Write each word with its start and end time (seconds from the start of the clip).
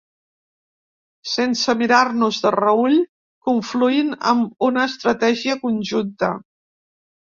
Sense 1.33 1.75
mirar-nos 1.83 2.41
de 2.47 2.53
reüll, 2.57 2.97
confluint 3.53 4.13
amb 4.35 4.69
una 4.73 4.91
estratègia 4.93 5.63
conjunta. 5.67 6.37